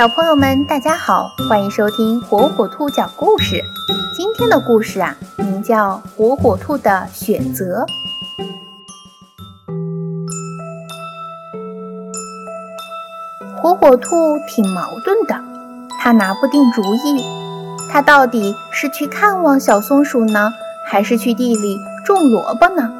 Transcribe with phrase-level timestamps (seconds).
[0.00, 3.62] 小朋友们，大家好，欢迎收听火火兔讲故事。
[4.16, 7.84] 今天的故事啊，名叫《火火兔的选择》。
[13.60, 15.38] 火火兔挺矛盾的，
[16.00, 17.22] 他拿不定主意，
[17.92, 20.50] 他到底是去看望小松鼠呢，
[20.86, 22.90] 还是去地里种萝卜呢？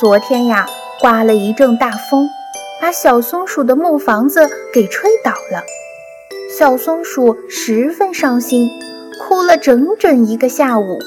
[0.00, 0.66] 昨天呀，
[0.98, 2.26] 刮了一阵大风，
[2.80, 5.62] 把小松鼠的木房子给吹倒了。
[6.60, 8.68] 小松鼠十分伤心，
[9.18, 10.98] 哭了整整一个下午。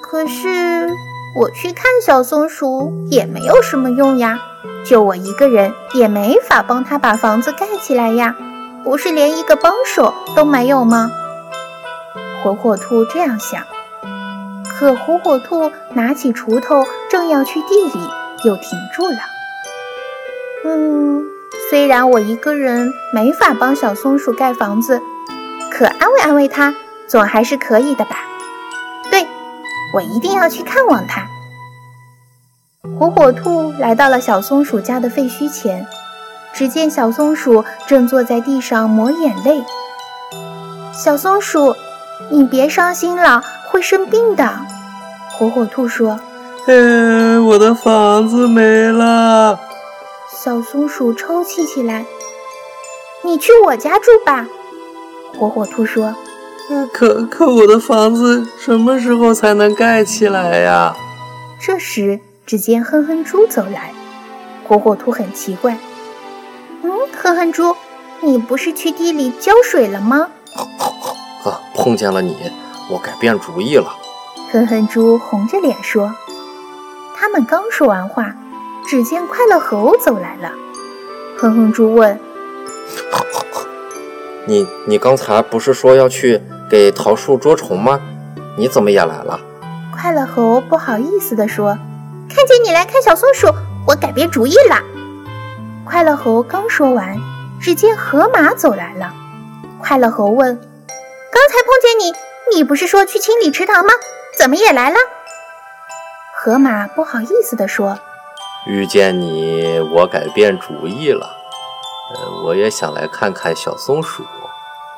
[0.00, 0.88] 可是
[1.34, 4.38] 我去看小松鼠也没有什么用呀，
[4.84, 8.36] 就我一个人也没法帮他把房子盖起来呀，
[8.84, 11.10] 不是连一个帮手都没有吗？
[12.44, 13.64] 火火兔这样想。
[14.78, 18.08] 可火火兔拿起锄头正要去地里，
[18.44, 19.18] 又停住了。
[20.64, 21.35] 嗯。
[21.68, 25.02] 虽然我一个人没法帮小松鼠盖房子，
[25.68, 26.72] 可安慰安慰它
[27.08, 28.18] 总还是可以的吧？
[29.10, 29.26] 对，
[29.92, 31.26] 我一定要去看望它。
[32.98, 35.84] 火火兔来到了小松鼠家的废墟前，
[36.52, 39.60] 只见小松鼠正坐在地上抹眼泪。
[40.92, 41.74] 小松鼠，
[42.30, 44.48] 你别伤心了，会生病的。
[45.32, 46.20] 火火兔说
[46.68, 49.58] ：“哎，我的房子没了。”
[50.36, 52.04] 小松鼠抽泣起来
[53.24, 54.46] ：“你去我家住吧。”
[55.38, 56.14] 火火兔说
[56.92, 60.94] ：“可可，我的房子什么时候才能盖起来呀？”
[61.58, 63.94] 这时，只见哼哼猪走来。
[64.68, 65.78] 火火兔很奇怪
[66.84, 67.74] ：“嗯，哼哼猪，
[68.20, 70.28] 你不是去地里浇水了吗
[71.44, 72.36] ？”“啊，碰见了你，
[72.90, 73.96] 我改变主意了。”
[74.52, 76.14] 哼哼猪红着脸说。
[77.18, 78.36] 他们刚说完话。
[78.88, 80.52] 只见快乐猴走来了，
[81.36, 82.18] 哼哼猪问
[84.46, 88.00] ：“你你刚才不是说要去给桃树捉虫吗？
[88.56, 89.40] 你怎么也来了？”
[89.92, 91.76] 快乐猴不好意思地说
[92.32, 93.48] ：“看见你来看小松鼠，
[93.88, 94.80] 我改变主意了。”
[95.84, 97.16] 快乐猴刚说完，
[97.60, 99.12] 只见河马走来了。
[99.82, 100.54] 快乐猴问
[101.32, 102.14] ：“刚才碰见你，
[102.54, 103.92] 你不是说去清理池塘吗？
[104.38, 104.96] 怎么也来了？”
[106.38, 107.98] 河马不好意思地说。
[108.66, 111.36] 遇见你，我改变主意了。
[112.14, 114.24] 呃，我也想来看看小松鼠。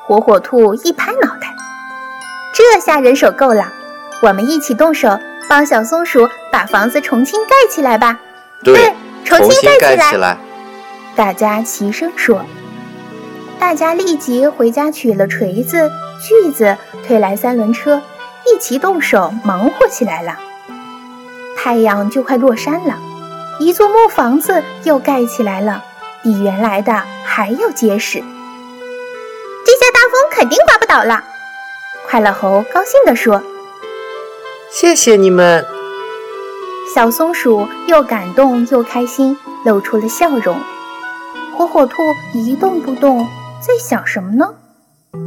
[0.05, 1.53] 火火兔一拍脑袋，
[2.51, 3.71] 这下人手够了，
[4.21, 8.19] 我们一起动手，帮小松鼠把房子重新盖起来吧。
[8.63, 8.93] 对，
[9.23, 10.37] 重新盖起来。
[11.15, 12.43] 大家齐声说。
[13.59, 15.91] 大家立即回家取了锤子、
[16.21, 18.01] 锯子，推来三轮车，
[18.47, 20.37] 一起动手忙活起来了。
[21.57, 22.97] 太阳就快落山了。
[23.59, 25.83] 一座木房子又盖起来了，
[26.23, 28.23] 比原来的还要结实。
[29.65, 31.23] 这下大风肯定刮不倒了。
[32.07, 33.43] 快乐猴高兴地说
[34.71, 35.65] ：“谢谢你们。”
[36.95, 40.57] 小松鼠又感动又开心，露出了笑容。
[41.55, 42.01] 火火兔
[42.33, 43.27] 一动不动，
[43.59, 44.55] 在想什么呢？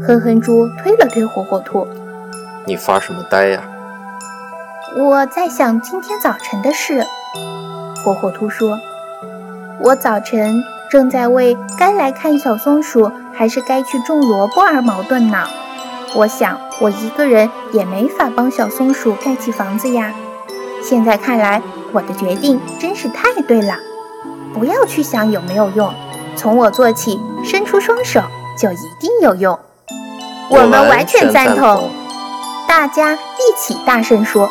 [0.06, 1.86] 哼哼猪推了推火火兔
[2.64, 3.62] ：“你发什么呆呀？”
[4.96, 7.06] 我在想今天早晨的事。
[8.02, 8.80] 火火兔说
[9.80, 15.38] ：“我早晨正在为该来看小松鼠还是该去种萝卜而矛盾呢。
[16.14, 20.12] 我想我一个人也没法帮小松鼠盖起房子呀。
[20.82, 21.62] 现在看来，
[21.92, 23.76] 我的决定真是太对了。
[24.52, 25.94] 不要去想有没有用，
[26.34, 28.20] 从我做起，伸出双手
[28.58, 29.58] 就一定有用。
[30.50, 31.88] 我们完全赞同。
[32.66, 34.50] 大家一起大声说。